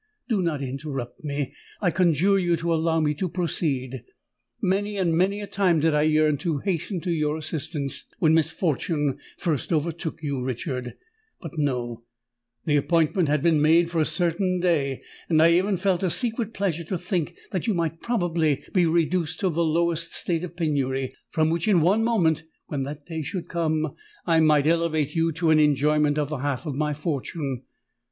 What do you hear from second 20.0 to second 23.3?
state of penury, from which in one moment, when that day